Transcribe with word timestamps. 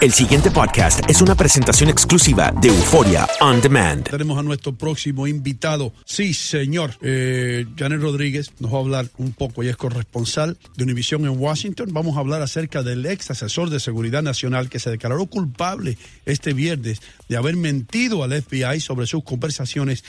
El 0.00 0.14
siguiente 0.14 0.50
podcast 0.50 1.02
es 1.10 1.20
una 1.20 1.34
presentación 1.34 1.90
exclusiva 1.90 2.54
de 2.58 2.68
Euforia 2.68 3.28
On 3.42 3.60
Demand. 3.60 4.08
Tenemos 4.08 4.38
a 4.38 4.42
nuestro 4.42 4.74
próximo 4.74 5.26
invitado. 5.26 5.92
Sí, 6.06 6.32
señor. 6.32 6.96
Eh, 7.02 7.66
Janet 7.76 8.00
Rodríguez 8.00 8.50
nos 8.60 8.72
va 8.72 8.78
a 8.78 8.80
hablar 8.80 9.10
un 9.18 9.32
poco, 9.34 9.60
ella 9.60 9.72
es 9.72 9.76
corresponsal 9.76 10.56
de 10.74 10.84
Univisión 10.84 11.26
en 11.26 11.38
Washington. 11.38 11.90
Vamos 11.92 12.16
a 12.16 12.20
hablar 12.20 12.40
acerca 12.40 12.82
del 12.82 13.04
ex 13.04 13.30
asesor 13.30 13.68
de 13.68 13.78
seguridad 13.78 14.22
nacional 14.22 14.70
que 14.70 14.78
se 14.78 14.88
declaró 14.88 15.26
culpable 15.26 15.98
este 16.24 16.54
viernes 16.54 17.02
de 17.28 17.36
haber 17.36 17.56
mentido 17.56 18.24
al 18.24 18.32
FBI 18.32 18.80
sobre 18.80 19.06
sus 19.06 19.22
conversaciones 19.22 20.02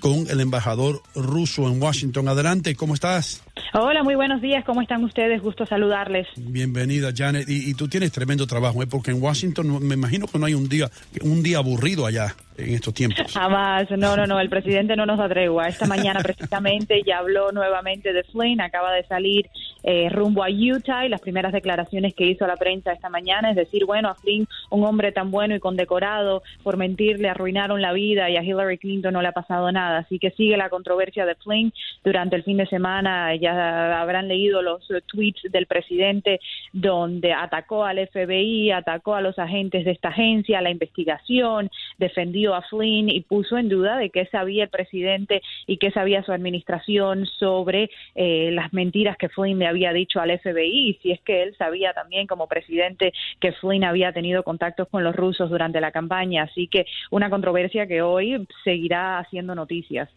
con 0.00 0.28
el 0.28 0.40
embajador 0.40 1.02
ruso 1.14 1.68
en 1.68 1.80
Washington. 1.80 2.26
Adelante, 2.26 2.74
¿cómo 2.74 2.94
estás? 2.94 3.42
Hola, 3.72 4.02
muy 4.02 4.14
buenos 4.14 4.40
días. 4.40 4.64
¿Cómo 4.64 4.82
están 4.82 5.02
ustedes? 5.04 5.40
Gusto 5.42 5.66
saludarles. 5.66 6.26
Bienvenida, 6.36 7.10
Janet. 7.14 7.48
Y, 7.48 7.70
y 7.70 7.74
tú 7.74 7.88
tienes 7.88 8.12
tremendo 8.12 8.46
trabajo, 8.46 8.82
¿eh? 8.82 8.86
porque 8.86 9.10
en 9.10 9.22
Washington 9.22 9.86
me 9.86 9.94
imagino 9.94 10.26
que 10.26 10.38
no 10.38 10.46
hay 10.46 10.54
un 10.54 10.68
día, 10.68 10.90
un 11.22 11.42
día 11.42 11.58
aburrido 11.58 12.06
allá 12.06 12.34
en 12.58 12.74
estos 12.74 12.94
tiempos. 12.94 13.32
Jamás, 13.32 13.90
no, 13.90 14.16
no, 14.16 14.26
no, 14.26 14.40
el 14.40 14.48
presidente 14.48 14.96
no 14.96 15.06
nos 15.06 15.18
da 15.18 15.28
tregua. 15.28 15.68
Esta 15.68 15.86
mañana 15.86 16.20
precisamente 16.20 17.02
ya 17.06 17.18
habló 17.18 17.52
nuevamente 17.52 18.12
de 18.12 18.24
Flynn, 18.24 18.60
acaba 18.60 18.92
de 18.92 19.04
salir 19.04 19.48
eh, 19.88 20.08
rumbo 20.10 20.42
a 20.42 20.48
Utah 20.50 21.06
y 21.06 21.08
las 21.08 21.20
primeras 21.20 21.52
declaraciones 21.52 22.12
que 22.12 22.26
hizo 22.26 22.44
la 22.46 22.56
prensa 22.56 22.92
esta 22.92 23.08
mañana 23.08 23.50
es 23.50 23.56
decir, 23.56 23.86
bueno, 23.86 24.08
a 24.08 24.14
Flynn, 24.16 24.48
un 24.70 24.84
hombre 24.84 25.12
tan 25.12 25.30
bueno 25.30 25.54
y 25.54 25.60
condecorado, 25.60 26.42
por 26.64 26.76
mentir 26.76 27.20
le 27.20 27.28
arruinaron 27.28 27.80
la 27.80 27.92
vida 27.92 28.28
y 28.28 28.36
a 28.36 28.42
Hillary 28.42 28.78
Clinton 28.78 29.14
no 29.14 29.22
le 29.22 29.28
ha 29.28 29.32
pasado 29.32 29.70
nada. 29.70 29.98
Así 29.98 30.18
que 30.18 30.32
sigue 30.32 30.56
la 30.56 30.70
controversia 30.70 31.24
de 31.24 31.36
Flynn. 31.36 31.72
Durante 32.02 32.34
el 32.34 32.42
fin 32.42 32.56
de 32.56 32.66
semana 32.66 33.34
ya 33.36 34.00
habrán 34.00 34.26
leído 34.26 34.60
los 34.60 34.86
tweets 35.06 35.42
del 35.52 35.66
presidente 35.66 36.40
donde 36.72 37.32
atacó 37.32 37.84
al 37.84 38.04
FBI, 38.08 38.72
atacó 38.72 39.14
a 39.14 39.20
los 39.20 39.38
agentes 39.38 39.84
de 39.84 39.92
esta 39.92 40.08
agencia, 40.08 40.60
la 40.60 40.70
investigación, 40.70 41.70
defendió 41.98 42.54
a 42.56 42.62
Flynn 42.62 43.08
y 43.08 43.20
puso 43.20 43.56
en 43.56 43.68
duda 43.68 43.98
de 43.98 44.10
qué 44.10 44.26
sabía 44.26 44.64
el 44.64 44.70
presidente 44.70 45.42
y 45.68 45.76
qué 45.76 45.92
sabía 45.92 46.24
su 46.24 46.32
administración 46.32 47.26
sobre 47.38 47.90
eh, 48.16 48.50
las 48.52 48.72
mentiras 48.72 49.16
que 49.16 49.28
Flynn 49.28 49.58
le 49.60 49.66
había 49.66 49.75
dicho 49.92 50.20
al 50.20 50.38
FBI 50.38 50.98
si 51.02 51.12
es 51.12 51.20
que 51.20 51.42
él 51.42 51.54
sabía 51.56 51.92
también 51.92 52.26
como 52.26 52.46
presidente 52.48 53.12
que 53.40 53.52
Flynn 53.52 53.84
había 53.84 54.12
tenido 54.12 54.42
contactos 54.42 54.88
con 54.88 55.04
los 55.04 55.14
rusos 55.14 55.50
durante 55.50 55.80
la 55.80 55.92
campaña. 55.92 56.44
Así 56.44 56.68
que 56.68 56.86
una 57.10 57.30
controversia 57.30 57.86
que 57.86 58.02
hoy 58.02 58.46
seguirá 58.64 59.18
haciendo 59.18 59.54
noticias. 59.54 60.08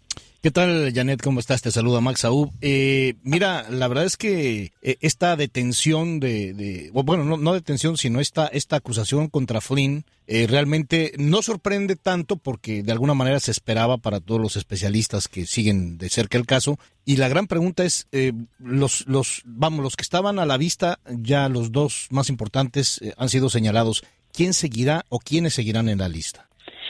¿Qué 0.41 0.51
tal, 0.51 0.93
Janet? 0.95 1.21
¿Cómo 1.21 1.41
estás? 1.41 1.61
Te 1.61 1.69
saluda 1.69 1.99
Max 1.99 2.21
Saúl. 2.21 2.49
Eh, 2.61 3.15
mira, 3.23 3.69
la 3.69 3.89
verdad 3.89 4.05
es 4.05 4.15
que 4.15 4.71
eh, 4.81 4.97
esta 5.01 5.35
detención 5.35 6.21
de, 6.21 6.89
bueno, 6.93 7.25
no, 7.25 7.35
no 7.35 7.53
detención, 7.53 7.97
sino 7.97 8.21
esta, 8.21 8.47
esta 8.47 8.77
acusación 8.77 9.27
contra 9.27 9.59
Flynn 9.59 10.05
eh, 10.31 10.45
realmente 10.47 11.13
no 11.17 11.41
sorprende 11.41 11.95
tanto 11.95 12.37
porque 12.37 12.83
de 12.83 12.91
alguna 12.91 13.15
manera 13.15 13.39
se 13.39 13.49
esperaba 13.49 13.97
para 13.97 14.19
todos 14.19 14.39
los 14.39 14.57
especialistas 14.57 15.27
que 15.27 15.47
siguen 15.47 15.97
de 15.97 16.07
cerca 16.09 16.37
el 16.37 16.45
caso. 16.45 16.77
Y 17.03 17.17
la 17.17 17.27
gran 17.27 17.47
pregunta 17.47 17.83
es, 17.83 18.07
eh, 18.11 18.31
los, 18.59 19.07
los, 19.07 19.41
vamos, 19.43 19.81
los 19.83 19.95
que 19.95 20.03
estaban 20.03 20.37
a 20.37 20.45
la 20.45 20.57
vista, 20.57 20.99
ya 21.09 21.49
los 21.49 21.71
dos 21.71 22.07
más 22.11 22.29
importantes 22.29 23.01
eh, 23.01 23.13
han 23.17 23.27
sido 23.27 23.49
señalados. 23.49 24.03
¿Quién 24.31 24.53
seguirá 24.53 25.03
o 25.09 25.19
quiénes 25.19 25.55
seguirán 25.55 25.89
en 25.89 25.97
la 25.97 26.07
lista? 26.07 26.48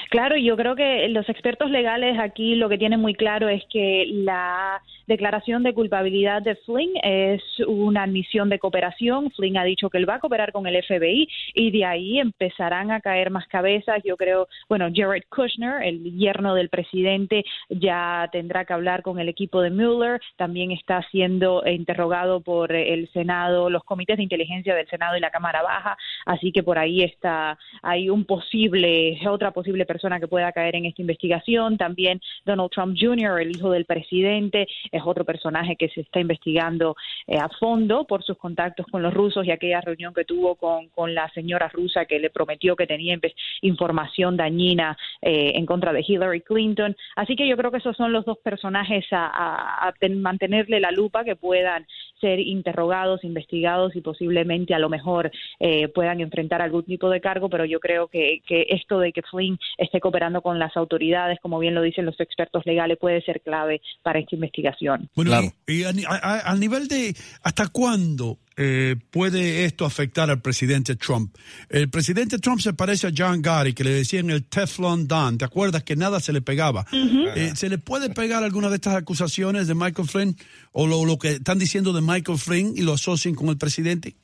Claro, 0.10 0.36
yo 0.38 0.58
creo 0.58 0.76
que 0.76 1.08
los 1.10 1.30
expertos 1.30 1.70
legales 1.70 2.18
aquí 2.20 2.56
lo 2.56 2.68
que 2.68 2.80
tienen 2.80 3.00
muy 3.00 3.14
claro 3.14 3.48
es 3.48 3.64
que 3.72 4.08
la 4.12 4.82
declaración 5.10 5.64
de 5.64 5.74
culpabilidad 5.74 6.44
de 6.44 6.56
Flynn 6.56 6.92
es 7.02 7.42
una 7.68 8.04
admisión 8.04 8.48
de 8.48 8.60
cooperación. 8.60 9.32
Flynn 9.32 9.58
ha 9.58 9.64
dicho 9.64 9.90
que 9.90 9.98
él 9.98 10.08
va 10.08 10.16
a 10.16 10.20
cooperar 10.20 10.52
con 10.52 10.68
el 10.68 10.82
FBI 10.84 11.28
y 11.56 11.72
de 11.72 11.84
ahí 11.84 12.20
empezarán 12.20 12.92
a 12.92 13.02
caer 13.02 13.32
más 13.32 13.48
cabezas. 13.48 14.04
Yo 14.06 14.16
creo, 14.18 14.48
bueno, 14.70 14.88
Jared 14.94 15.24
Kushner, 15.28 15.82
el 15.82 16.04
yerno 16.16 16.54
del 16.54 16.70
presidente, 16.70 17.44
ya 17.70 18.30
tendrá 18.32 18.66
que 18.66 18.74
hablar 18.74 19.02
con 19.02 19.18
el 19.20 19.30
equipo 19.30 19.62
de 19.62 19.72
Mueller. 19.72 20.22
También 20.38 20.70
está 20.72 21.02
siendo 21.10 21.64
interrogado 21.66 22.42
por 22.42 22.72
el 22.72 23.10
Senado, 23.12 23.72
los 23.72 23.84
comités 23.84 24.18
de 24.18 24.24
inteligencia 24.24 24.76
del 24.76 24.88
Senado 24.90 25.18
y 25.18 25.22
la 25.22 25.32
Cámara 25.32 25.64
Baja. 25.64 25.98
Así 26.28 26.52
que 26.52 26.62
por 26.62 26.78
ahí 26.78 27.02
está, 27.02 27.58
hay 27.82 28.12
un 28.12 28.26
posible, 28.26 29.20
otra 29.28 29.50
posible 29.50 29.88
persona 29.88 30.20
que 30.20 30.28
pueda 30.28 30.52
caer 30.52 30.76
en 30.76 30.86
esta 30.86 31.02
investigación. 31.02 31.80
También 31.80 32.22
Donald 32.46 32.70
Trump 32.70 32.96
Jr., 33.00 33.42
el 33.42 33.56
hijo 33.56 33.72
del 33.72 33.86
presidente, 33.86 34.68
es 35.00 35.04
otro 35.06 35.26
personaje 35.26 35.76
que 35.76 35.90
se 35.90 36.02
está 36.02 36.20
investigando 36.20 36.96
eh, 37.28 37.38
a 37.38 37.50
fondo 37.50 38.06
por 38.06 38.24
sus 38.24 38.38
contactos 38.38 38.86
con 38.92 39.02
los 39.02 39.14
rusos 39.14 39.46
y 39.46 39.52
aquella 39.52 39.82
reunión 39.82 40.14
que 40.14 40.26
tuvo 40.26 40.56
con, 40.56 40.90
con 40.90 41.14
la 41.14 41.28
señora 41.30 41.68
rusa 41.70 42.06
que 42.06 42.20
le 42.20 42.30
prometió 42.30 42.76
que 42.76 42.88
tenía 42.88 43.18
información 43.62 44.38
dañina 44.38 44.98
eh, 45.22 45.54
en 45.56 45.66
contra 45.66 45.94
de 45.94 46.04
Hillary 46.08 46.42
Clinton. 46.42 46.96
Así 47.16 47.36
que 47.36 47.48
yo 47.48 47.58
creo 47.58 47.72
que 47.72 47.78
esos 47.78 47.96
son 47.98 48.12
los 48.14 48.26
dos 48.26 48.38
personajes 48.40 49.06
a, 49.12 49.26
a- 49.28 49.88
a 49.88 49.92
ten- 49.94 50.22
mantenerle 50.22 50.80
la 50.80 50.92
lupa 50.92 51.24
que 51.24 51.36
puedan 51.36 51.86
ser 52.20 52.40
interrogados, 52.40 53.24
investigados 53.24 53.96
y 53.96 54.02
posiblemente 54.02 54.74
a 54.74 54.80
lo 54.80 54.90
mejor 54.90 55.32
eh, 55.60 55.88
puedan 55.90 56.20
enfrentar 56.22 56.62
algún 56.62 56.84
tipo 56.84 57.10
de 57.10 57.22
cargo, 57.22 57.50
pero 57.50 57.66
yo 57.66 57.80
creo 57.80 58.08
que, 58.08 58.40
que 58.48 58.66
esto 58.70 59.00
de 59.00 59.12
que 59.12 59.22
Flynn 59.24 59.58
esté 59.78 60.00
cooperando 60.00 60.42
con 60.42 60.60
las 60.60 60.76
autoridades, 60.78 61.40
como 61.42 61.60
bien 61.60 61.76
lo 61.76 61.82
dicen 61.82 62.06
los 62.06 62.20
expertos 62.20 62.66
legales, 62.66 62.98
puede 63.00 63.22
ser 63.22 63.42
clave 63.42 63.82
para 64.04 64.20
esta 64.20 64.36
investigación. 64.36 65.10
Bueno, 65.16 65.32
y, 65.68 65.74
y 65.82 65.84
a, 65.84 65.92
ni- 65.94 66.04
a- 66.06 66.10
a- 66.22 66.40
al 66.52 66.60
nivel 66.60 66.88
de 66.88 67.16
hasta 67.44 67.68
cuándo 67.68 68.38
eh, 68.62 68.98
puede 69.10 69.64
esto 69.64 69.86
afectar 69.86 70.30
al 70.30 70.42
presidente 70.42 70.98
Trump. 70.98 71.34
El 71.70 71.90
presidente 71.90 72.40
Trump 72.40 72.60
se 72.60 72.74
parece 72.74 73.08
a 73.08 73.12
John 73.16 73.42
Gotti, 73.42 73.74
que 73.74 73.86
le 73.86 73.92
decían 73.92 74.30
el 74.30 74.44
Teflon 74.44 75.08
Don. 75.08 75.38
¿Te 75.38 75.46
acuerdas 75.46 75.84
que 75.84 75.96
nada 75.96 76.20
se 76.20 76.34
le 76.34 76.42
pegaba? 76.42 76.86
Eh, 76.92 77.54
¿Se 77.56 77.70
le 77.70 77.78
puede 77.78 78.10
pegar 78.10 78.44
alguna 78.44 78.68
de 78.68 78.76
estas 78.76 78.98
acusaciones 78.98 79.68
de 79.68 79.76
Michael 79.76 80.10
Flynn 80.10 80.38
o 80.74 80.88
lo, 80.88 81.06
lo 81.06 81.18
que 81.18 81.36
están 81.36 81.58
diciendo 81.58 81.94
de 81.94 82.02
Michael 82.02 82.38
Flynn 82.38 82.74
y 82.76 82.82
lo 82.82 82.96
asocian 82.96 83.34
con 83.34 83.48
el 83.48 83.58
presidente? 83.58 84.18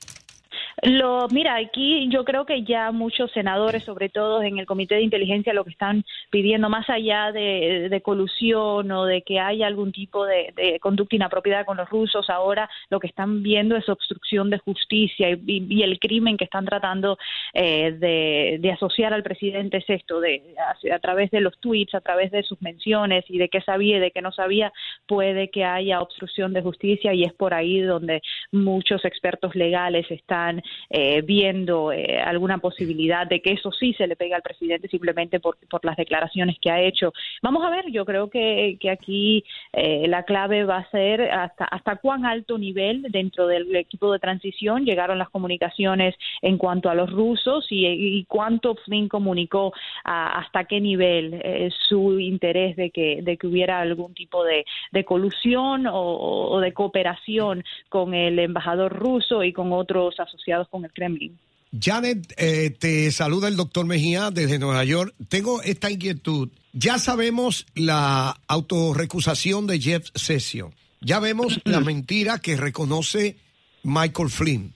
Lo, 0.85 1.27
mira, 1.29 1.55
aquí 1.55 2.07
yo 2.09 2.23
creo 2.23 2.45
que 2.45 2.63
ya 2.63 2.91
muchos 2.91 3.31
senadores, 3.31 3.83
sobre 3.83 4.09
todo 4.09 4.43
en 4.43 4.59
el 4.59 4.67
Comité 4.67 4.93
de 4.93 5.01
Inteligencia, 5.01 5.51
lo 5.51 5.63
que 5.63 5.71
están 5.71 6.05
pidiendo, 6.29 6.69
más 6.69 6.87
allá 6.91 7.31
de, 7.31 8.01
colusión 8.03 8.91
o 8.91 9.05
de 9.05 9.23
que 9.23 9.39
haya 9.39 9.65
algún 9.65 9.91
tipo 9.91 10.25
de, 10.27 10.77
conducta 10.79 11.15
inapropiada 11.15 11.65
con 11.65 11.77
los 11.77 11.89
rusos, 11.89 12.29
ahora 12.29 12.69
lo 12.91 12.99
que 12.99 13.07
están 13.07 13.41
viendo 13.41 13.75
es 13.75 13.89
obstrucción 13.89 14.51
de 14.51 14.59
justicia 14.59 15.29
y, 15.31 15.81
el 15.81 15.97
crimen 15.97 16.37
que 16.37 16.43
están 16.43 16.65
tratando 16.65 17.17
eh, 17.53 17.91
de, 17.91 18.57
de 18.59 18.71
asociar 18.71 19.13
al 19.13 19.23
presidente 19.23 19.77
es 19.77 19.89
esto, 19.89 20.19
de 20.19 20.43
a, 20.59 20.95
a 20.95 20.99
través 20.99 21.31
de 21.31 21.41
los 21.41 21.57
tweets, 21.59 21.95
a 21.95 22.01
través 22.01 22.31
de 22.31 22.43
sus 22.43 22.61
menciones 22.61 23.25
y 23.27 23.39
de 23.39 23.49
qué 23.49 23.61
sabía 23.61 23.97
y 23.97 24.01
de 24.01 24.11
qué 24.11 24.21
no 24.21 24.31
sabía, 24.31 24.71
puede 25.07 25.49
que 25.49 25.63
haya 25.63 26.01
obstrucción 26.01 26.53
de 26.53 26.61
justicia 26.61 27.11
y 27.13 27.23
es 27.23 27.33
por 27.33 27.55
ahí 27.55 27.81
donde 27.81 28.21
muchos 28.51 29.03
expertos 29.03 29.55
legales 29.55 30.05
están 30.11 30.61
eh, 30.89 31.21
viendo 31.21 31.91
eh, 31.91 32.19
alguna 32.19 32.57
posibilidad 32.57 33.27
de 33.27 33.41
que 33.41 33.51
eso 33.51 33.71
sí 33.71 33.93
se 33.93 34.07
le 34.07 34.15
pegue 34.15 34.33
al 34.33 34.41
presidente 34.41 34.87
simplemente 34.87 35.39
por, 35.39 35.57
por 35.69 35.83
las 35.85 35.97
declaraciones 35.97 36.57
que 36.59 36.71
ha 36.71 36.81
hecho. 36.81 37.13
Vamos 37.41 37.63
a 37.63 37.69
ver, 37.69 37.91
yo 37.91 38.05
creo 38.05 38.29
que, 38.29 38.77
que 38.79 38.89
aquí 38.89 39.43
la 39.73 40.23
clave 40.23 40.63
va 40.63 40.77
a 40.77 40.89
ser 40.89 41.21
hasta, 41.21 41.65
hasta 41.65 41.97
cuán 41.97 42.25
alto 42.25 42.57
nivel 42.57 43.03
dentro 43.09 43.47
del 43.47 43.75
equipo 43.75 44.11
de 44.11 44.19
transición 44.19 44.85
llegaron 44.85 45.19
las 45.19 45.29
comunicaciones 45.29 46.15
en 46.41 46.57
cuanto 46.57 46.89
a 46.89 46.95
los 46.95 47.11
rusos 47.11 47.67
y, 47.69 48.23
cuánto 48.27 48.75
Flynn 48.75 49.07
comunicó 49.07 49.73
hasta 50.03 50.65
qué 50.65 50.79
nivel 50.79 51.41
su 51.87 52.19
interés 52.19 52.75
de 52.75 52.89
que, 52.91 53.19
de 53.21 53.37
que 53.37 53.47
hubiera 53.47 53.79
algún 53.79 54.13
tipo 54.13 54.43
de, 54.43 54.65
colusión 55.05 55.85
o, 55.91 56.59
de 56.59 56.73
cooperación 56.73 57.63
con 57.89 58.13
el 58.13 58.39
embajador 58.39 58.93
ruso 58.93 59.43
y 59.43 59.53
con 59.53 59.71
otros 59.73 60.19
asociados 60.19 60.54
con 60.69 60.85
el 60.85 60.91
Kremlin. 60.91 61.37
Janet, 61.77 62.33
eh, 62.37 62.69
te 62.69 63.11
saluda 63.11 63.47
el 63.47 63.55
doctor 63.55 63.85
Mejía 63.85 64.31
desde 64.31 64.59
Nueva 64.59 64.83
York. 64.83 65.13
Tengo 65.27 65.61
esta 65.61 65.91
inquietud. 65.91 66.49
Ya 66.73 66.99
sabemos 66.99 67.65
la 67.75 68.39
autorrecusación 68.47 69.67
de 69.67 69.79
Jeff 69.79 70.09
Sessions. 70.15 70.73
Ya 71.01 71.19
vemos 71.19 71.59
la 71.65 71.81
mentira 71.81 72.39
que 72.39 72.55
reconoce 72.55 73.37
Michael 73.83 74.29
Flynn. 74.29 74.73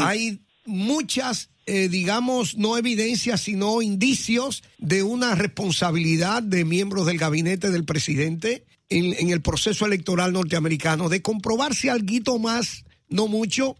Hay 0.00 0.40
muchas, 0.66 1.50
eh, 1.66 1.88
digamos, 1.88 2.56
no 2.56 2.76
evidencias, 2.76 3.40
sino 3.40 3.80
indicios 3.82 4.62
de 4.78 5.02
una 5.02 5.34
responsabilidad 5.34 6.42
de 6.42 6.64
miembros 6.64 7.06
del 7.06 7.18
gabinete 7.18 7.70
del 7.70 7.84
presidente 7.84 8.64
en, 8.90 9.30
el 9.30 9.40
proceso 9.40 9.86
electoral 9.86 10.32
norteamericano, 10.32 11.08
de 11.08 11.22
comprobarse 11.22 11.90
algo 11.90 12.38
más, 12.38 12.84
no 13.08 13.26
mucho. 13.26 13.76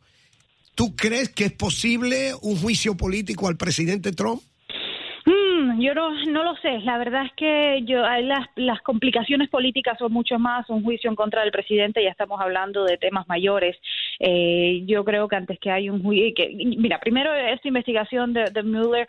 ¿Tú 0.75 0.97
crees 0.97 1.29
que 1.29 1.45
es 1.45 1.53
posible 1.53 2.33
un 2.43 2.57
juicio 2.57 2.97
político 2.97 3.47
al 3.47 3.57
presidente 3.57 4.13
Trump? 4.13 4.43
Mm, 5.27 5.81
yo 5.81 5.95
no, 5.95 6.11
no 6.27 6.45
lo 6.45 6.57
sé. 6.57 6.81
La 6.81 6.99
verdad 6.99 7.27
es 7.27 7.33
que 7.37 7.83
yo 7.85 8.03
las, 8.03 8.49
las 8.57 8.81
complicaciones 8.81 9.49
políticas 9.51 9.99
son 9.99 10.13
mucho 10.13 10.39
más 10.39 10.69
un 10.71 10.83
juicio 10.83 11.11
en 11.11 11.17
contra 11.17 11.43
del 11.43 11.53
presidente. 11.53 12.03
Ya 12.03 12.11
estamos 12.11 12.41
hablando 12.41 12.85
de 12.85 12.97
temas 12.97 13.29
mayores. 13.29 13.77
Eh, 14.25 14.85
yo 14.87 15.05
creo 15.05 15.27
que 15.27 15.35
antes 15.35 15.59
que 15.59 15.71
hay 15.71 15.91
un 15.91 16.01
juicio, 16.01 16.33
que, 16.35 16.55
mira, 16.79 17.01
primero 17.01 17.35
esta 17.35 17.67
investigación 17.67 18.33
de, 18.33 18.51
de 18.51 18.63
Mueller 18.63 19.09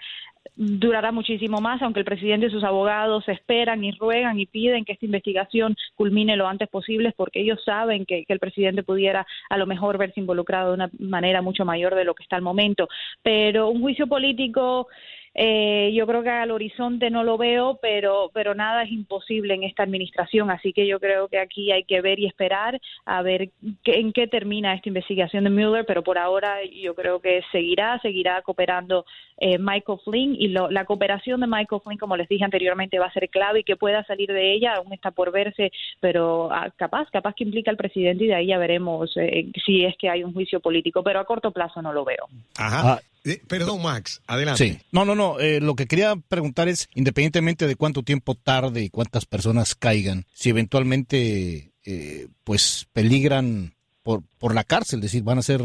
durará 0.56 1.12
muchísimo 1.12 1.62
más, 1.62 1.82
aunque 1.82 2.00
el 2.00 2.06
presidente 2.06 2.48
y 2.48 2.52
sus 2.52 2.64
abogados 2.64 3.28
esperan 3.28 3.84
y 3.84 3.92
ruegan 3.92 4.40
y 4.40 4.46
piden 4.46 4.86
que 4.86 4.94
esta 4.94 5.06
investigación 5.06 5.76
culmine 5.96 6.36
lo 6.36 6.48
antes 6.48 6.68
posible, 6.70 7.14
porque 7.16 7.42
ellos 7.42 7.64
saben 7.64 8.06
que, 8.06 8.26
el 8.28 8.40
presidente 8.40 8.84
pudiera 8.84 9.28
a 9.50 9.58
lo 9.58 9.68
mejor 9.68 10.00
verse 10.00 10.20
involucrado 10.20 10.70
de 10.70 10.74
una 10.76 10.90
manera 10.98 11.44
mucho 11.44 11.66
mayor 11.66 11.94
de 11.94 12.06
lo 12.06 12.16
que 12.16 12.24
está 12.24 12.36
al 12.36 12.42
momento. 12.42 12.88
Pero 13.22 13.70
un 13.70 13.82
juicio 13.82 14.08
político 14.08 14.88
eh, 15.36 15.92
yo 15.96 16.06
creo 16.06 16.22
que 16.22 16.30
al 16.30 16.52
horizonte 16.52 17.10
no 17.10 17.24
lo 17.24 17.38
veo, 17.38 17.80
pero, 17.82 18.30
pero 18.34 18.54
nada 18.54 18.84
es 18.84 18.92
imposible 18.92 19.54
en 19.54 19.64
esta 19.64 19.84
administración. 19.84 20.52
Así 20.52 20.74
que 20.74 20.88
yo 20.88 21.00
creo 21.00 21.28
que 21.28 21.40
aquí 21.40 21.72
hay 21.72 21.84
que 21.84 22.02
ver 22.02 22.20
y 22.20 22.28
esperar 22.28 22.80
a 23.06 23.22
ver 23.22 23.50
en 23.86 24.14
qué 24.14 24.28
termina 24.28 24.74
esta 24.74 24.90
investigación 24.90 25.03
de 25.08 25.50
Mueller. 25.50 25.86
Pero 25.86 26.04
por 26.04 26.18
ahora 26.18 26.58
yo 26.66 26.96
creo 26.96 27.20
que 27.20 27.42
seguirá, 27.52 28.00
seguirá 28.02 28.42
cooperando 28.42 29.06
eh, 29.38 29.58
Michael 29.58 30.00
Flynn 30.04 30.36
y 30.38 30.50
la 30.50 30.86
cooperación 30.86 31.42
de 31.42 31.48
Michael 31.48 31.82
Flynn, 31.84 31.98
como 31.98 32.18
les 32.18 32.30
dije 32.30 32.44
anteriormente, 32.44 33.00
va 33.00 33.08
a 33.08 33.14
ser 33.14 33.30
clave 33.30 33.62
y 33.62 33.64
que 33.64 33.76
pueda 33.76 34.04
salir 34.06 34.32
de 34.32 34.54
ella 34.54 34.76
aún 34.76 34.94
está 34.94 35.12
por 35.12 35.32
verse, 35.32 35.72
pero 36.00 36.52
ah, 36.52 36.72
capaz, 36.76 37.10
capaz 37.12 37.34
que 37.36 37.44
implica 37.44 37.72
al 37.72 37.78
presidente 37.78 38.26
y 38.26 38.28
de 38.28 38.36
ahí 38.36 38.48
ya 38.48 38.58
veremos 38.58 39.12
eh, 39.18 39.52
si 39.66 39.86
es 39.86 39.96
que 39.98 40.10
hay 40.10 40.24
un 40.24 40.34
juicio 40.34 40.60
político. 40.60 41.04
Pero 41.04 41.20
a 41.20 41.26
corto 41.26 41.52
plazo 41.52 41.82
no 41.82 41.94
lo 41.94 42.06
veo. 42.06 42.28
Ajá. 42.58 42.94
Ah, 42.94 43.02
eh, 43.26 43.42
perdón, 43.48 43.82
Max, 43.82 44.22
adelante. 44.28 44.64
Sí. 44.64 44.80
No, 44.92 45.06
no, 45.06 45.16
no. 45.16 45.40
Eh, 45.40 45.62
lo 45.62 45.76
que 45.76 45.88
quería 45.88 46.16
preguntar 46.28 46.68
es, 46.68 46.90
independientemente 46.94 47.68
de 47.68 47.76
cuánto 47.76 48.04
tiempo 48.04 48.36
tarde 48.36 48.84
y 48.84 48.90
cuántas 48.90 49.26
personas 49.26 49.76
caigan, 49.76 50.26
si 50.34 50.50
eventualmente, 50.50 51.72
eh, 51.86 52.28
pues, 52.44 52.88
peligran 52.92 53.74
por, 54.04 54.22
por 54.40 54.54
la 54.54 54.64
cárcel, 54.64 55.00
es 55.00 55.04
decir, 55.04 55.24
van 55.24 55.40
a 55.40 55.42
ser 55.42 55.62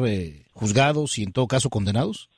juzgados 0.52 1.18
y 1.18 1.24
en 1.24 1.32
todo 1.32 1.46
caso 1.46 1.70
condenados. 1.70 2.30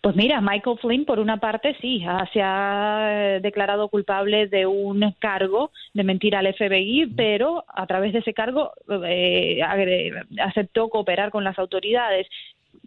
Pues 0.00 0.14
mira, 0.14 0.40
Michael 0.40 0.78
Flynn, 0.80 1.04
por 1.04 1.18
una 1.18 1.38
parte, 1.38 1.76
sí, 1.80 2.04
se 2.32 2.40
ha 2.40 3.40
declarado 3.42 3.88
culpable 3.88 4.46
de 4.46 4.64
un 4.64 5.12
cargo 5.18 5.72
de 5.92 6.04
mentir 6.04 6.36
al 6.36 6.46
FBI, 6.54 7.14
pero 7.16 7.64
a 7.66 7.86
través 7.86 8.12
de 8.12 8.20
ese 8.20 8.32
cargo 8.32 8.72
aceptó 10.40 10.88
cooperar 10.88 11.30
con 11.30 11.42
las 11.42 11.58
autoridades. 11.58 12.28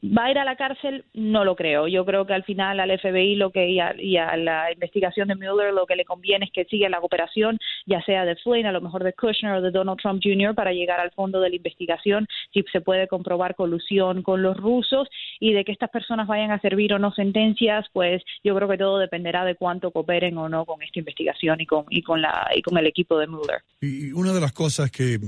¿Va 0.04 0.26
a 0.26 0.32
ir 0.32 0.40
a 0.40 0.46
la 0.46 0.56
cárcel? 0.56 1.06
No 1.14 1.46
lo 1.46 1.56
creo. 1.56 1.88
Yo 1.88 2.04
creo 2.06 2.26
que 2.26 2.34
al 2.34 2.44
final 2.44 2.80
al 2.80 3.00
FBI 3.00 3.36
lo 3.36 3.52
que 3.52 3.70
y 3.70 4.18
a, 4.18 4.36
la 4.36 4.72
investigación 4.72 5.28
de 5.28 5.36
Mueller 5.36 5.74
lo 5.74 5.86
que 5.86 5.96
le 5.96 6.06
conviene 6.06 6.46
es 6.46 6.52
que 6.52 6.66
siga 6.66 6.90
la 6.90 7.00
cooperación, 7.00 7.60
ya 7.86 8.02
sea 8.04 8.26
de 8.26 8.36
Flynn, 8.38 8.66
a 8.66 8.72
lo 8.72 8.82
mejor 8.82 9.04
de 9.04 9.14
Kushner 9.14 9.54
o 9.54 9.62
de 9.62 9.70
Donald 9.70 10.00
Trump 10.02 10.22
Jr. 10.24 10.56
para 10.56 10.74
llegar 10.74 11.00
al 11.00 11.12
fondo 11.12 11.40
de 11.40 11.50
la 11.50 11.56
investigación, 11.56 12.28
si 12.52 12.64
se 12.72 12.82
puede 12.82 13.08
comprobar 13.08 13.56
colusión 13.56 14.24
con 14.24 14.42
los 14.42 14.58
rusos 14.58 15.08
y 15.40 15.54
de 15.54 15.64
que 15.64 15.72
estas 15.72 15.92
personas 15.92 16.28
vayan 16.28 16.50
a 16.50 16.60
servir 16.60 16.94
o 16.94 17.00
no 17.00 17.12
sentencias, 17.14 17.86
pues 17.94 18.24
yo 18.44 18.56
creo 18.56 18.68
que 18.68 18.78
todo 18.78 18.98
dependerá 18.98 19.46
de 19.46 19.54
cuánto 19.54 19.92
cooperen 19.92 20.36
o 20.40 20.50
no 20.50 20.66
con 20.66 20.82
esta 20.82 20.98
investigación 20.98 21.62
y 21.62 21.68
con 21.68 21.86
y 21.92 22.02
con 22.02 22.24
la 22.24 22.50
y 22.56 22.64
con 22.64 22.76
el 22.76 22.88
equipo 22.88 23.20
de 23.20 23.28
Mueller. 23.28 23.62
Y 23.80 24.12
una 24.14 24.34
de 24.34 24.42
las 24.42 24.52
cosas 24.52 24.90
que 24.90 25.20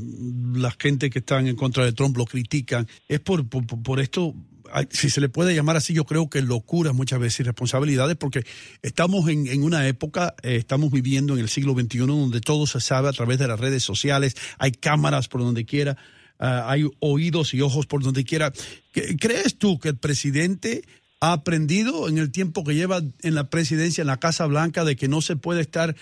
la 0.56 0.72
gente 0.72 1.12
que 1.12 1.19
están 1.19 1.46
en 1.48 1.56
contra 1.56 1.86
de 1.86 1.94
Trump 1.94 2.18
lo 2.18 2.26
critican 2.26 2.88
es 3.08 3.19
por, 3.19 3.48
por, 3.48 3.64
por 3.84 4.00
esto 4.00 4.34
si 4.89 5.10
se 5.10 5.21
le 5.21 5.30
puede 5.30 5.56
llamar 5.56 5.75
así, 5.75 5.94
yo 5.94 6.06
creo 6.06 6.30
que 6.30 6.42
locura 6.42 6.94
muchas 6.94 7.19
veces 7.19 7.42
y 7.42 7.44
responsabilidades, 7.44 8.18
porque 8.18 8.45
estamos 8.81 9.27
en, 9.30 9.63
una 9.63 9.88
época, 9.88 10.36
eh, 10.44 10.56
estamos 10.56 10.92
viviendo 10.92 11.33
en 11.33 11.39
el 11.39 11.50
siglo 11.50 11.74
XXI 11.74 12.00
donde 12.00 12.42
todo 12.42 12.68
se 12.68 12.80
sabe 12.80 13.10
a 13.10 13.13
través 13.13 13.39
de 13.39 13.48
las 13.48 13.60
redes 13.60 13.83
sociales, 13.83 14.36
hay 14.57 14.71
cámaras 14.71 15.27
por 15.27 15.42
donde 15.42 15.65
quiera, 15.65 15.98
ah, 16.39 16.65
hay 16.69 16.89
oídos 17.00 17.54
y 17.54 17.62
ojos 17.62 17.86
por 17.86 18.04
donde 18.04 18.24
quiera. 18.24 18.51
¿Crees 19.19 19.57
tú 19.57 19.80
que 19.80 19.89
el 19.89 19.98
presidente 19.98 20.83
ha 21.19 21.33
aprendido 21.33 22.09
en 22.09 22.18
el 22.18 22.31
tiempo 22.31 22.63
que 22.63 22.75
lleva 22.75 23.01
en 23.21 23.36
la 23.36 23.50
presidencia, 23.50 24.01
en 24.01 24.07
la 24.07 24.18
Casa 24.18 24.45
Blanca, 24.45 24.83
de 24.83 24.95
que 24.95 25.07
no 25.07 25.21
se 25.21 25.36
puede 25.36 25.62
estar 25.62 25.95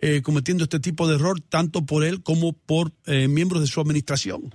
eh, 0.00 0.22
cometiendo 0.22 0.64
este 0.64 0.78
tipo 0.78 1.08
de 1.08 1.16
error 1.16 1.40
tanto 1.40 1.84
por 1.84 2.04
él 2.04 2.22
como 2.22 2.52
por 2.52 2.92
eh, 3.06 3.26
miembros 3.26 3.60
de 3.60 3.66
su 3.66 3.80
administración? 3.80 4.54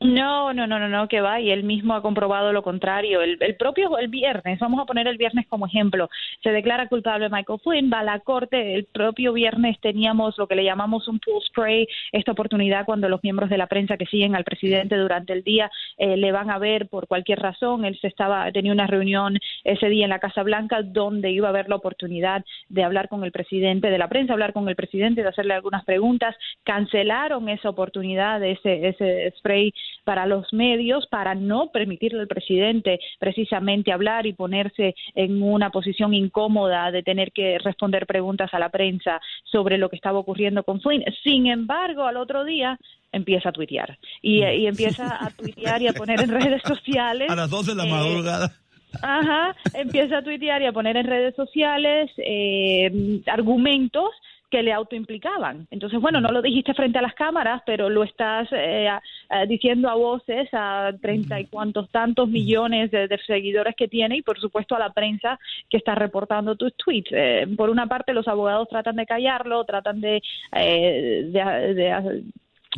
No, 0.00 0.52
no, 0.52 0.66
no, 0.66 0.80
no, 0.80 0.88
no, 0.88 1.06
que 1.06 1.20
va, 1.20 1.40
y 1.40 1.50
él 1.50 1.62
mismo 1.62 1.94
ha 1.94 2.02
comprobado 2.02 2.52
lo 2.52 2.64
contrario. 2.64 3.22
El, 3.22 3.38
propio 3.56 3.96
el 3.96 4.08
viernes, 4.08 4.58
vamos 4.58 4.80
a 4.80 4.86
poner 4.86 5.06
el 5.06 5.16
viernes 5.16 5.46
como 5.46 5.66
ejemplo, 5.66 6.10
se 6.42 6.50
declara 6.50 6.88
culpable 6.88 7.28
Michael 7.28 7.60
Flynn, 7.62 7.90
va 7.92 8.00
a 8.00 8.04
la 8.04 8.18
corte, 8.18 8.74
el 8.74 8.84
propio 8.86 9.32
viernes 9.32 9.78
teníamos 9.80 10.36
lo 10.36 10.48
que 10.48 10.56
le 10.56 10.64
llamamos 10.64 11.06
un 11.06 11.20
pool 11.20 11.40
spray, 11.46 11.86
esta 12.10 12.32
oportunidad 12.32 12.84
cuando 12.86 13.08
los 13.08 13.22
miembros 13.22 13.48
de 13.50 13.56
la 13.56 13.68
prensa 13.68 13.96
que 13.96 14.06
siguen 14.06 14.34
al 14.34 14.42
presidente 14.42 14.96
durante 14.96 15.32
el 15.32 15.44
día 15.44 15.70
eh, 15.96 16.16
le 16.16 16.32
van 16.32 16.50
a 16.50 16.58
ver 16.58 16.88
por 16.88 17.06
cualquier 17.06 17.38
razón, 17.38 17.84
él 17.84 17.96
se 18.00 18.08
estaba, 18.08 18.50
tenía 18.50 18.72
una 18.72 18.88
reunión 18.88 19.38
ese 19.62 19.88
día 19.88 20.04
en 20.04 20.10
la 20.10 20.18
Casa 20.18 20.42
Blanca 20.42 20.82
donde 20.82 21.30
iba 21.30 21.46
a 21.46 21.50
haber 21.50 21.68
la 21.68 21.76
oportunidad 21.76 22.44
de 22.68 22.82
hablar 22.82 23.08
con 23.08 23.22
el 23.22 23.30
presidente 23.30 23.90
de 23.90 23.98
la 23.98 24.08
prensa, 24.08 24.32
hablar 24.32 24.52
con 24.52 24.68
el 24.68 24.74
presidente, 24.74 25.22
de 25.22 25.28
hacerle 25.28 25.54
algunas 25.54 25.84
preguntas, 25.84 26.34
cancelaron 26.64 27.48
esa 27.48 27.70
oportunidad, 27.70 28.42
ese, 28.42 28.88
ese 28.88 29.32
spray 29.38 29.72
para 30.04 30.26
los 30.26 30.52
medios 30.52 31.06
para 31.06 31.34
no 31.34 31.70
permitirle 31.72 32.20
al 32.20 32.28
presidente 32.28 33.00
precisamente 33.18 33.92
hablar 33.92 34.26
y 34.26 34.32
ponerse 34.32 34.94
en 35.14 35.42
una 35.42 35.70
posición 35.70 36.14
incómoda 36.14 36.90
de 36.90 37.02
tener 37.02 37.32
que 37.32 37.58
responder 37.58 38.06
preguntas 38.06 38.52
a 38.52 38.58
la 38.58 38.68
prensa 38.68 39.20
sobre 39.44 39.78
lo 39.78 39.88
que 39.88 39.96
estaba 39.96 40.18
ocurriendo 40.18 40.62
con 40.62 40.80
Flynn. 40.80 41.04
Sin 41.22 41.46
embargo, 41.46 42.04
al 42.04 42.16
otro 42.16 42.44
día 42.44 42.78
empieza 43.12 43.50
a 43.50 43.52
tuitear 43.52 43.98
y, 44.20 44.40
mm. 44.40 44.66
empieza 44.66 45.24
a 45.24 45.30
tuitear 45.30 45.80
y 45.82 45.88
a 45.88 45.92
poner 45.92 46.20
en 46.20 46.30
redes 46.30 46.62
sociales. 46.62 47.30
A 47.34 47.36
las 47.36 47.50
dos 47.50 47.66
de 47.66 47.74
la 47.74 47.84
eh, 47.84 47.90
madrugada. 47.90 48.52
Ajá, 49.02 49.54
empieza 49.74 50.18
a 50.18 50.22
tuitear 50.22 50.62
y 50.62 50.66
a 50.66 50.72
poner 50.72 50.96
en 50.96 51.06
redes 51.06 51.34
sociales 51.34 52.10
eh, 52.18 53.20
argumentos 53.26 54.10
que 54.54 54.62
le 54.62 54.72
autoimplicaban. 54.72 55.66
Entonces, 55.72 56.00
bueno, 56.00 56.20
no 56.20 56.30
lo 56.30 56.40
dijiste 56.40 56.74
frente 56.74 57.00
a 57.00 57.02
las 57.02 57.14
cámaras, 57.14 57.62
pero 57.66 57.90
lo 57.90 58.04
estás 58.04 58.46
eh, 58.52 58.88
diciendo 59.48 59.88
a 59.88 59.94
voces 59.94 60.48
a 60.52 60.92
treinta 61.02 61.40
y 61.40 61.46
cuantos 61.46 61.90
tantos 61.90 62.28
millones 62.28 62.92
de, 62.92 63.08
seguidores 63.26 63.74
que 63.74 63.88
tiene 63.88 64.18
y, 64.18 64.22
por 64.22 64.38
supuesto, 64.38 64.76
a 64.76 64.78
la 64.78 64.92
prensa 64.92 65.40
que 65.68 65.78
está 65.78 65.96
reportando 65.96 66.54
tus 66.54 66.72
tweets. 66.76 67.10
Eh, 67.10 67.48
por 67.56 67.68
una 67.68 67.88
parte, 67.88 68.14
los 68.14 68.28
abogados 68.28 68.68
tratan 68.68 68.94
de 68.94 69.06
callarlo, 69.06 69.64
tratan 69.64 70.00
de, 70.00 70.22
eh, 70.52 71.28
de 71.32 71.74
de 71.74 72.22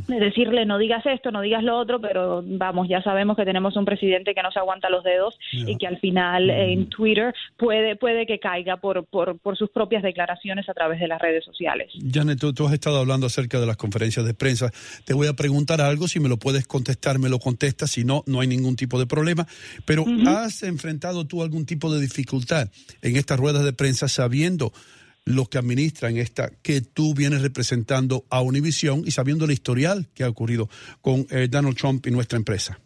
decirle 0.07 0.67
no 0.67 0.79
digas 0.79 1.05
esto, 1.07 1.31
no 1.31 1.41
digas 1.41 1.63
lo 1.63 1.79
otro, 1.79 2.01
pero 2.01 2.43
vamos, 2.45 2.89
ya 2.89 3.03
sabemos 3.03 3.37
que 3.37 3.45
tenemos 3.45 3.77
un 3.77 3.85
presidente 3.85 4.35
que 4.35 4.43
no 4.43 4.51
se 4.51 4.59
aguanta 4.59 4.91
los 4.91 5.05
dedos 5.05 5.39
y 5.53 5.77
que 5.77 5.87
al 5.87 5.99
final 5.99 6.51
en 6.51 6.89
Twitter 6.89 7.35
puede, 7.57 7.97
puede 7.97 8.27
que 8.27 8.39
caiga 8.39 8.77
por, 8.77 9.05
por, 9.07 9.39
por, 9.39 9.57
sus 9.57 9.71
propias 9.71 10.03
declaraciones 10.03 10.69
a 10.69 10.75
través 10.75 11.01
de 11.01 11.09
las 11.09 11.21
redes 11.21 11.45
sociales. 11.45 11.91
Janet, 12.13 12.39
tú, 12.39 12.53
tú, 12.53 12.67
has 12.67 12.75
estado 12.75 12.99
hablando 12.99 13.27
acerca 13.27 13.59
de 13.59 13.67
las 13.67 13.77
conferencias 13.77 14.27
de 14.27 14.35
prensa. 14.35 14.71
Te 15.05 15.15
voy 15.15 15.29
a 15.29 15.35
preguntar 15.35 15.81
algo, 15.81 16.09
si 16.09 16.21
me 16.21 16.29
lo 16.29 16.37
puedes 16.37 16.67
contestar, 16.67 17.19
me 17.19 17.29
lo 17.29 17.39
contestas, 17.39 17.91
si 17.91 18.05
no, 18.05 18.23
no 18.27 18.41
hay 18.41 18.47
ningún 18.49 18.77
tipo 18.77 18.99
de 18.99 19.07
problema. 19.07 19.47
Pero 19.85 20.05
¿has 20.27 20.63
enfrentado 20.63 21.27
tú 21.27 21.43
algún 21.43 21.67
tipo 21.67 21.93
de 21.93 22.01
dificultad 22.01 22.69
en 23.03 23.17
estas 23.17 23.39
ruedas 23.39 23.65
de 23.65 23.73
prensa 23.73 24.09
sabiendo 24.09 24.73
los 25.27 25.49
que 25.51 25.59
administran 25.59 26.17
esta, 26.17 26.51
que 26.63 26.81
tú 26.81 27.13
vienes 27.13 27.43
representando 27.43 28.25
a 28.31 28.41
Univision 28.41 29.03
y 29.05 29.11
sabiendo 29.11 29.45
el 29.45 29.51
historial 29.51 30.09
que 30.15 30.25
ha 30.25 30.29
ocurrido 30.29 30.71
con 31.03 31.27
eh, 31.31 31.49
Donald 31.51 31.77
Trump 31.77 32.07
y 32.07 32.11
nuestra 32.13 32.39
empresa. 32.39 32.81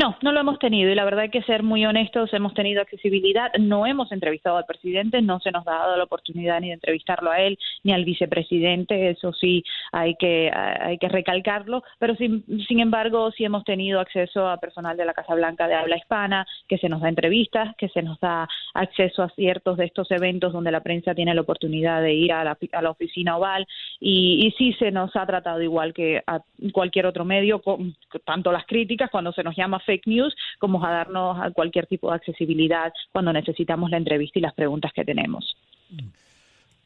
No, 0.00 0.16
no 0.22 0.32
lo 0.32 0.40
hemos 0.40 0.58
tenido 0.58 0.90
y 0.90 0.94
la 0.94 1.04
verdad 1.04 1.24
hay 1.24 1.28
que 1.28 1.42
ser 1.42 1.62
muy 1.62 1.84
honestos, 1.84 2.32
hemos 2.32 2.54
tenido 2.54 2.80
accesibilidad, 2.80 3.52
no 3.58 3.84
hemos 3.84 4.10
entrevistado 4.12 4.56
al 4.56 4.64
presidente, 4.64 5.20
no 5.20 5.40
se 5.40 5.52
nos 5.52 5.68
ha 5.68 5.72
dado 5.72 5.98
la 5.98 6.04
oportunidad 6.04 6.58
ni 6.58 6.68
de 6.68 6.74
entrevistarlo 6.74 7.30
a 7.30 7.38
él 7.42 7.58
ni 7.82 7.92
al 7.92 8.06
vicepresidente, 8.06 9.10
eso 9.10 9.34
sí 9.34 9.62
hay 9.92 10.14
que 10.14 10.50
hay 10.50 10.96
que 10.96 11.10
recalcarlo, 11.10 11.82
pero 11.98 12.14
sin, 12.14 12.42
sin 12.66 12.80
embargo 12.80 13.30
sí 13.32 13.44
hemos 13.44 13.62
tenido 13.64 14.00
acceso 14.00 14.48
a 14.48 14.56
personal 14.56 14.96
de 14.96 15.04
la 15.04 15.12
Casa 15.12 15.34
Blanca 15.34 15.68
de 15.68 15.74
habla 15.74 15.98
hispana, 15.98 16.46
que 16.66 16.78
se 16.78 16.88
nos 16.88 17.02
da 17.02 17.10
entrevistas, 17.10 17.76
que 17.76 17.90
se 17.90 18.00
nos 18.00 18.18
da 18.20 18.48
acceso 18.72 19.22
a 19.22 19.28
ciertos 19.28 19.76
de 19.76 19.84
estos 19.84 20.10
eventos 20.12 20.54
donde 20.54 20.72
la 20.72 20.80
prensa 20.80 21.14
tiene 21.14 21.34
la 21.34 21.42
oportunidad 21.42 22.00
de 22.00 22.14
ir 22.14 22.32
a 22.32 22.42
la, 22.42 22.56
a 22.72 22.80
la 22.80 22.90
oficina 22.90 23.36
oval 23.36 23.66
y, 24.00 24.46
y 24.46 24.50
sí 24.52 24.72
se 24.78 24.92
nos 24.92 25.14
ha 25.14 25.26
tratado 25.26 25.60
igual 25.60 25.92
que 25.92 26.22
a 26.26 26.40
cualquier 26.72 27.04
otro 27.04 27.26
medio, 27.26 27.60
con, 27.60 27.94
tanto 28.24 28.50
las 28.50 28.64
críticas 28.64 29.10
cuando 29.10 29.30
se 29.32 29.42
nos 29.42 29.54
llama 29.54 29.78
fake 29.90 30.06
news 30.06 30.34
como 30.58 30.84
a 30.84 30.90
darnos 30.90 31.36
a 31.40 31.50
cualquier 31.50 31.86
tipo 31.86 32.10
de 32.10 32.16
accesibilidad 32.16 32.92
cuando 33.12 33.32
necesitamos 33.32 33.90
la 33.90 33.96
entrevista 33.96 34.38
y 34.38 34.42
las 34.42 34.54
preguntas 34.54 34.92
que 34.94 35.04
tenemos. 35.04 35.56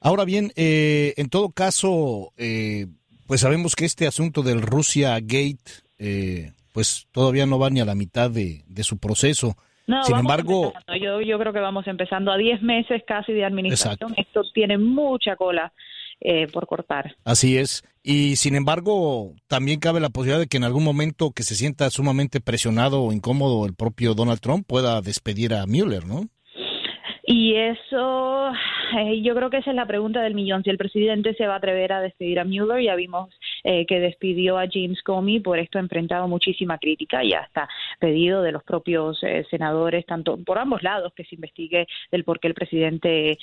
Ahora 0.00 0.24
bien, 0.24 0.50
eh, 0.56 1.12
en 1.16 1.28
todo 1.28 1.50
caso, 1.50 2.32
eh, 2.38 2.86
pues 3.26 3.42
sabemos 3.42 3.76
que 3.76 3.84
este 3.84 4.06
asunto 4.06 4.42
del 4.42 4.62
Rusia 4.62 5.18
Gate, 5.20 5.82
eh, 5.98 6.52
pues 6.72 7.06
todavía 7.12 7.46
no 7.46 7.58
va 7.58 7.70
ni 7.70 7.80
a 7.80 7.84
la 7.84 7.94
mitad 7.94 8.30
de, 8.30 8.62
su 8.82 8.98
proceso. 8.98 9.56
Sin 10.04 10.16
embargo, 10.16 10.72
yo, 10.98 11.20
yo 11.20 11.38
creo 11.38 11.52
que 11.52 11.60
vamos 11.60 11.86
empezando 11.86 12.32
a 12.32 12.38
10 12.38 12.62
meses 12.62 13.02
casi 13.06 13.32
de 13.32 13.44
administración. 13.44 14.14
Esto 14.16 14.42
tiene 14.54 14.78
mucha 14.78 15.36
cola 15.36 15.72
eh, 16.24 16.46
por 16.50 16.66
cortar. 16.66 17.16
Así 17.24 17.58
es. 17.58 17.82
Y 18.02 18.36
sin 18.36 18.54
embargo, 18.54 19.34
también 19.46 19.78
cabe 19.78 20.00
la 20.00 20.08
posibilidad 20.08 20.40
de 20.40 20.46
que 20.46 20.56
en 20.56 20.64
algún 20.64 20.82
momento 20.82 21.32
que 21.32 21.42
se 21.42 21.54
sienta 21.54 21.90
sumamente 21.90 22.40
presionado 22.40 23.02
o 23.02 23.12
incómodo 23.12 23.66
el 23.66 23.74
propio 23.74 24.14
Donald 24.14 24.40
Trump 24.40 24.66
pueda 24.66 25.02
despedir 25.02 25.52
a 25.52 25.66
Mueller, 25.66 26.06
¿no? 26.06 26.22
Y 27.26 27.54
eso, 27.56 28.52
eh, 28.96 29.20
yo 29.22 29.34
creo 29.34 29.50
que 29.50 29.58
esa 29.58 29.70
es 29.70 29.76
la 29.76 29.86
pregunta 29.86 30.22
del 30.22 30.34
millón. 30.34 30.62
Si 30.62 30.70
el 30.70 30.78
presidente 30.78 31.34
se 31.34 31.46
va 31.46 31.54
a 31.54 31.56
atrever 31.58 31.92
a 31.92 32.00
despedir 32.00 32.40
a 32.40 32.44
Mueller, 32.44 32.82
ya 32.82 32.94
vimos 32.94 33.30
eh, 33.62 33.86
que 33.86 34.00
despidió 34.00 34.58
a 34.58 34.66
James 34.70 35.02
Comey, 35.02 35.40
por 35.40 35.58
esto 35.58 35.78
ha 35.78 35.82
enfrentado 35.82 36.28
muchísima 36.28 36.78
crítica 36.78 37.22
y 37.24 37.32
hasta 37.32 37.68
pedido 37.98 38.42
de 38.42 38.52
los 38.52 38.62
propios 38.62 39.22
eh, 39.22 39.44
senadores, 39.50 40.06
tanto 40.06 40.36
por 40.38 40.58
ambos 40.58 40.82
lados, 40.82 41.12
que 41.14 41.24
se 41.24 41.34
investigue 41.34 41.86
del 42.10 42.24
por 42.24 42.40
qué 42.40 42.48
el 42.48 42.54
presidente 42.54 43.38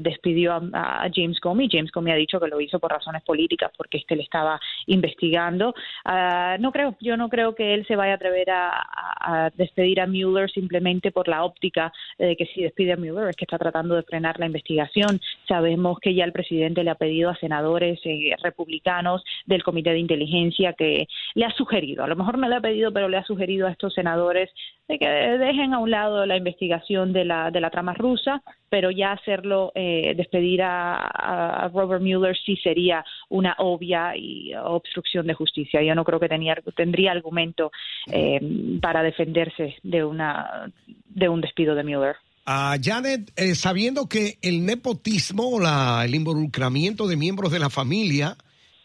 despidió 0.00 0.52
a, 0.72 1.08
James 1.14 1.40
Comey. 1.40 1.68
James 1.70 1.90
Comey 1.90 2.12
ha 2.12 2.16
dicho 2.16 2.40
que 2.40 2.48
lo 2.48 2.60
hizo 2.60 2.78
por 2.78 2.90
razones 2.90 3.22
políticas, 3.22 3.70
porque 3.76 3.98
este 3.98 4.16
le 4.16 4.22
estaba 4.22 4.60
investigando. 4.86 5.74
Ah, 6.04 6.56
no 6.58 6.72
creo, 6.72 6.96
yo 7.00 7.16
no 7.16 7.28
creo 7.28 7.54
que 7.54 7.74
él 7.74 7.86
se 7.86 7.96
vaya 7.96 8.12
a 8.12 8.16
atrever 8.16 8.50
a, 8.50 8.86
a 9.20 9.50
despedir 9.54 10.00
a 10.00 10.06
Mueller 10.06 10.50
simplemente 10.50 11.10
por 11.12 11.28
la 11.28 11.44
óptica 11.44 11.92
de 12.18 12.36
que 12.36 12.46
si 12.46 12.68
pide 12.70 12.92
a 12.92 12.96
Mueller 12.96 13.28
es 13.28 13.36
que 13.36 13.44
está 13.44 13.58
tratando 13.58 13.94
de 13.94 14.02
frenar 14.02 14.38
la 14.38 14.47
investigación. 14.48 15.20
Sabemos 15.46 15.98
que 16.00 16.14
ya 16.14 16.24
el 16.24 16.32
presidente 16.32 16.84
le 16.84 16.90
ha 16.90 16.96
pedido 16.96 17.30
a 17.30 17.36
senadores 17.36 18.00
eh, 18.04 18.34
republicanos 18.42 19.22
del 19.46 19.62
Comité 19.62 19.90
de 19.90 20.00
Inteligencia 20.00 20.72
que 20.72 21.06
le 21.34 21.44
ha 21.44 21.50
sugerido, 21.52 22.04
a 22.04 22.08
lo 22.08 22.16
mejor 22.16 22.38
no 22.38 22.48
le 22.48 22.56
ha 22.56 22.60
pedido, 22.60 22.92
pero 22.92 23.08
le 23.08 23.16
ha 23.16 23.24
sugerido 23.24 23.66
a 23.66 23.70
estos 23.70 23.94
senadores 23.94 24.50
de 24.88 24.98
que 24.98 25.06
dejen 25.06 25.74
a 25.74 25.78
un 25.78 25.90
lado 25.90 26.24
la 26.24 26.36
investigación 26.36 27.12
de 27.12 27.24
la, 27.24 27.50
de 27.50 27.60
la 27.60 27.70
trama 27.70 27.92
rusa, 27.92 28.42
pero 28.70 28.90
ya 28.90 29.12
hacerlo, 29.12 29.70
eh, 29.74 30.14
despedir 30.16 30.62
a, 30.62 31.70
Robert 31.72 32.02
Mueller 32.02 32.36
sí 32.36 32.56
sería 32.56 33.04
una 33.28 33.54
obvia 33.58 34.16
y 34.16 34.54
obstrucción 34.54 35.26
de 35.26 35.34
justicia. 35.34 35.82
Yo 35.82 35.94
no 35.94 36.04
creo 36.04 36.18
que 36.18 36.28
tenía, 36.28 36.56
tendría 36.74 37.12
argumento 37.12 37.70
eh, 38.10 38.40
para 38.80 39.02
defenderse 39.02 39.76
de, 39.82 40.04
una, 40.04 40.72
de 40.86 41.28
un 41.28 41.40
despido 41.40 41.74
de 41.74 41.84
Mueller. 41.84 42.16
A 42.50 42.78
Janet, 42.82 43.30
eh, 43.36 43.54
sabiendo 43.54 44.08
que 44.08 44.38
el 44.40 44.64
nepotismo, 44.64 45.60
la, 45.60 46.02
el 46.06 46.14
involucramiento 46.14 47.06
de 47.06 47.14
miembros 47.14 47.52
de 47.52 47.58
la 47.58 47.68
familia 47.68 48.38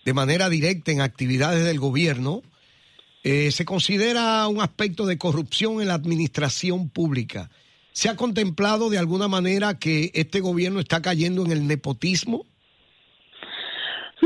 de 0.03 0.13
manera 0.13 0.49
directa 0.49 0.91
en 0.91 0.99
actividades 0.99 1.63
del 1.63 1.79
gobierno, 1.79 2.43
eh, 3.23 3.51
se 3.51 3.63
considera 3.63 4.45
un 4.49 4.59
aspecto 4.59 5.05
de 5.05 5.17
corrupción 5.17 5.79
en 5.79 5.87
la 5.87 5.93
administración 5.93 6.89
pública. 6.89 7.49
¿Se 7.93 8.09
ha 8.09 8.17
contemplado 8.17 8.89
de 8.89 8.97
alguna 8.97 9.29
manera 9.29 9.79
que 9.79 10.11
este 10.13 10.41
gobierno 10.41 10.81
está 10.81 11.01
cayendo 11.01 11.45
en 11.45 11.53
el 11.53 11.65
nepotismo? 11.65 12.45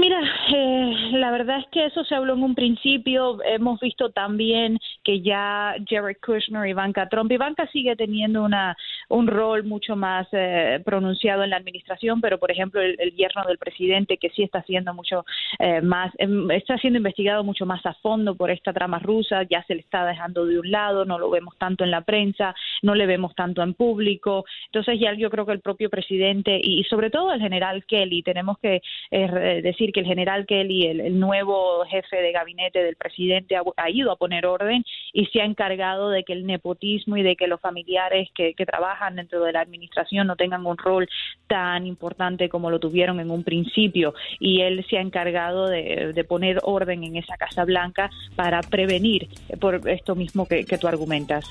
Mira, 0.07 0.21
eh, 0.47 1.09
la 1.17 1.31
verdad 1.31 1.59
es 1.59 1.65
que 1.69 1.85
eso 1.85 2.05
se 2.05 2.15
habló 2.15 2.35
en 2.35 2.41
un 2.41 2.55
principio. 2.55 3.43
Hemos 3.43 3.77
visto 3.81 4.09
también 4.11 4.79
que 5.03 5.19
ya 5.19 5.75
Jared 5.85 6.15
Kushner, 6.25 6.65
y 6.65 6.69
Ivanka 6.69 7.09
Trump, 7.09 7.29
Ivanka 7.29 7.67
sigue 7.73 7.93
teniendo 7.97 8.41
una 8.41 8.77
un 9.09 9.27
rol 9.27 9.63
mucho 9.63 9.95
más 9.95 10.27
eh, 10.31 10.81
pronunciado 10.85 11.43
en 11.43 11.49
la 11.49 11.57
administración, 11.57 12.21
pero 12.21 12.37
por 12.37 12.51
ejemplo 12.51 12.81
el, 12.81 12.97
yerno 13.15 13.43
del 13.45 13.57
presidente 13.57 14.17
que 14.17 14.29
sí 14.29 14.43
está 14.43 14.63
siendo 14.63 14.93
mucho 14.93 15.25
eh, 15.59 15.81
más, 15.81 16.13
em, 16.17 16.51
está 16.51 16.77
siendo 16.77 16.97
investigado 16.97 17.43
mucho 17.43 17.65
más 17.65 17.85
a 17.85 17.93
fondo 17.95 18.35
por 18.35 18.51
esta 18.51 18.73
trama 18.73 18.99
rusa, 18.99 19.43
ya 19.43 19.63
se 19.63 19.75
le 19.75 19.81
está 19.81 20.05
dejando 20.05 20.45
de 20.45 20.59
un 20.59 20.71
lado, 20.71 21.05
no 21.05 21.19
lo 21.19 21.29
vemos 21.29 21.57
tanto 21.57 21.83
en 21.83 21.91
la 21.91 22.01
prensa, 22.01 22.53
no 22.81 22.95
le 22.95 23.05
vemos 23.05 23.33
tanto 23.35 23.61
en 23.61 23.73
público. 23.73 24.45
Entonces 24.67 24.99
ya 24.99 25.13
yo 25.13 25.29
creo 25.29 25.45
que 25.45 25.53
el 25.53 25.61
propio 25.61 25.89
presidente 25.89 26.59
y, 26.61 26.83
sobre 26.85 27.09
todo 27.09 27.31
el 27.31 27.41
general 27.41 27.85
Kelly, 27.85 28.23
tenemos 28.23 28.57
que 28.59 28.81
decir 29.09 29.91
que 29.97 30.01
el 30.01 30.05
general 30.05 30.45
Kelly, 30.45 30.85
el, 30.85 31.19
nuevo 31.19 31.83
jefe 31.85 32.17
de 32.17 32.31
gabinete 32.31 32.83
del 32.83 32.95
presidente, 32.95 33.55
ha, 33.55 33.89
ido 33.89 34.11
a 34.11 34.15
poner 34.15 34.45
orden 34.45 34.85
y 35.11 35.25
se 35.25 35.41
ha 35.41 35.45
encargado 35.45 36.11
de 36.11 36.23
que 36.23 36.33
el 36.33 36.45
nepotismo 36.45 37.17
y 37.17 37.23
de 37.23 37.35
que 37.35 37.47
los 37.47 37.59
familiares 37.59 38.29
que, 38.35 38.53
trabajan 38.67 39.15
dentro 39.15 39.43
de 39.43 39.53
la 39.53 39.61
administración 39.61 40.27
no 40.27 40.35
tengan 40.35 40.67
un 40.67 40.77
rol 40.77 41.09
tan 41.47 41.87
importante 41.87 42.47
como 42.47 42.69
lo 42.69 42.79
tuvieron 42.79 43.19
en 43.19 43.31
un 43.31 43.43
principio. 43.43 44.13
Y 44.39 44.61
él 44.61 44.85
se 44.87 44.99
ha 44.99 45.01
encargado 45.01 45.67
de, 45.67 46.23
poner 46.29 46.59
orden 46.61 47.03
en 47.03 47.15
esa 47.15 47.35
Casa 47.37 47.65
Blanca 47.65 48.11
para 48.35 48.61
prevenir 48.61 49.29
por 49.59 49.89
esto 49.89 50.13
mismo 50.13 50.47
que, 50.47 50.63
que 50.63 50.77
tú 50.77 50.87
argumentas. 50.87 51.49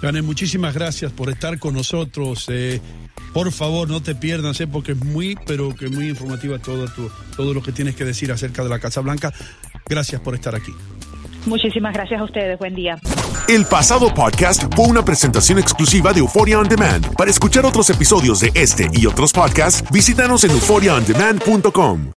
Janet, 0.00 0.24
muchísimas 0.24 0.74
gracias 0.74 1.12
por 1.12 1.30
estar 1.30 1.60
con 1.60 1.74
nosotros. 1.74 2.48
Eh, 2.48 2.80
por 3.32 3.52
favor, 3.52 3.88
no 3.88 4.02
te 4.02 4.14
pierdas, 4.14 4.60
eh, 4.60 4.66
porque 4.66 4.92
es 4.92 5.04
muy, 5.04 5.36
pero 5.46 5.74
que 5.74 5.88
muy 5.88 6.08
informativa 6.08 6.58
todo, 6.58 6.86
todo 7.36 7.54
lo 7.54 7.62
que 7.62 7.72
tienes 7.72 7.94
que 7.96 8.04
decir 8.04 8.32
acerca 8.32 8.62
de 8.62 8.68
la 8.68 8.78
Casa 8.78 9.00
Blanca. 9.00 9.32
Gracias 9.88 10.20
por 10.20 10.34
estar 10.34 10.54
aquí. 10.54 10.72
Muchísimas 11.46 11.94
gracias 11.94 12.20
a 12.20 12.24
ustedes. 12.24 12.58
Buen 12.58 12.74
día. 12.74 12.98
El 13.48 13.64
pasado 13.64 14.12
podcast 14.12 14.64
fue 14.74 14.86
una 14.86 15.04
presentación 15.04 15.58
exclusiva 15.58 16.12
de 16.12 16.20
Euphoria 16.20 16.58
On 16.58 16.68
Demand. 16.68 17.14
Para 17.14 17.30
escuchar 17.30 17.64
otros 17.64 17.88
episodios 17.90 18.40
de 18.40 18.52
este 18.54 18.90
y 18.92 19.06
otros 19.06 19.32
podcasts, 19.32 19.82
visítanos 19.90 20.44
en 20.44 20.50
euphoriaondemand.com. 20.50 22.17